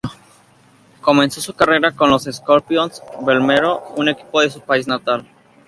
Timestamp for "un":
3.97-4.09